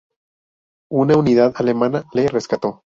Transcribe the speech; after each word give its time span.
Una 0.89 1.15
unidad 1.15 1.53
alemana 1.57 2.05
le 2.13 2.27
rescató. 2.27 2.81